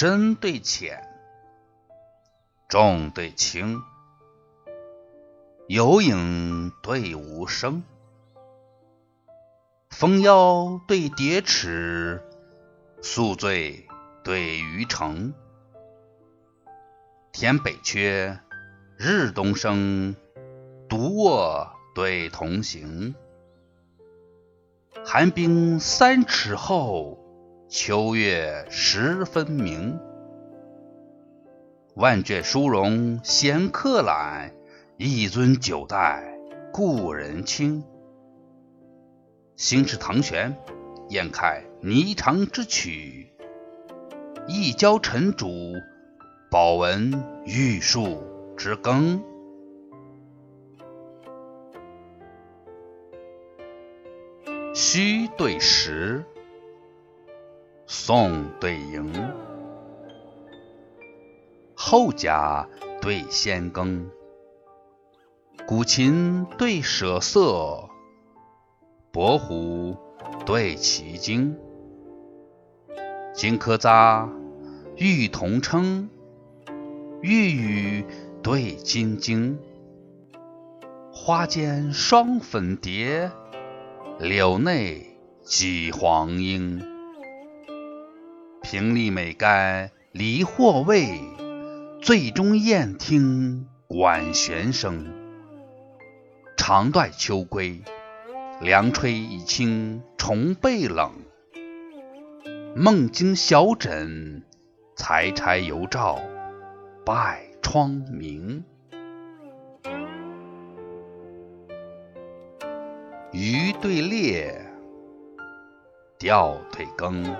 [0.00, 1.02] 深对浅，
[2.68, 3.82] 重对轻，
[5.66, 7.82] 有影对无声，
[9.90, 12.22] 蜂腰对蝶翅，
[13.02, 13.88] 宿醉
[14.22, 15.34] 对鱼城。
[17.32, 18.38] 天北缺，
[18.96, 20.14] 日东升，
[20.88, 23.16] 独卧对同行。
[25.04, 27.18] 寒冰三尺厚，
[27.70, 30.00] 秋月十分明。
[31.94, 34.54] 万卷书容闲客览，
[34.96, 36.32] 一樽酒待
[36.72, 37.84] 故人倾。
[39.54, 40.56] 心是唐玄，
[41.10, 43.30] 燕开霓裳之曲；
[44.46, 45.74] 一交尘主，
[46.50, 48.24] 饱闻玉树
[48.56, 49.22] 之耕。
[54.74, 56.24] 虚对实，
[57.90, 59.10] 宋对迎，
[61.74, 62.68] 后甲
[63.00, 64.10] 对先耕，
[65.66, 67.88] 古琴对舍色，
[69.10, 69.96] 伯虎
[70.44, 71.56] 对奇经，
[73.32, 74.28] 金科杂，
[74.96, 76.10] 玉同称，
[77.22, 78.04] 玉宇
[78.42, 79.58] 对金晶，
[81.10, 83.32] 花间双粉蝶。
[84.18, 86.82] 柳内几黄莺，
[88.70, 91.22] 平丽美干离或味，
[92.02, 95.06] 醉中宴听管弦声。
[96.54, 97.80] 长断秋归，
[98.60, 101.12] 凉吹已清重被冷。
[102.76, 104.42] 梦惊小枕，
[104.94, 106.20] 才柴犹照
[107.06, 108.62] 百窗明。
[113.32, 114.60] 鱼对猎，
[116.18, 117.34] 钓对羹，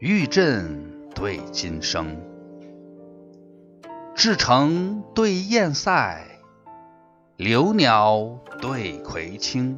[0.00, 2.22] 玉振对金声，
[4.14, 6.24] 至诚对燕塞，
[7.36, 9.76] 留鸟对葵青，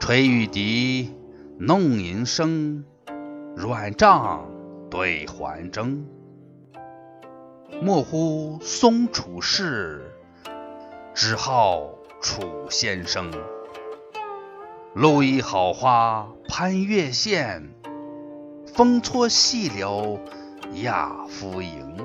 [0.00, 1.14] 吹玉笛，
[1.58, 2.82] 弄银声，
[3.54, 4.48] 软帐
[4.88, 6.02] 对环筝，
[7.82, 10.14] 莫乎松楚事。
[11.12, 11.90] 只好
[12.22, 13.30] 楚先生，
[14.94, 17.74] 露一好花攀月线，
[18.78, 20.20] 风搓细柳
[20.74, 21.96] 亚夫营。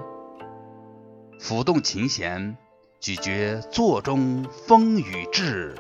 [1.40, 2.58] 抚动琴弦，
[3.00, 5.76] 咀嚼座中风雨至，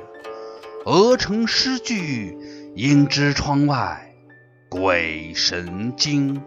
[0.85, 2.37] 鹅成诗句，
[2.75, 4.13] 应知窗外
[4.69, 6.39] 鬼神惊。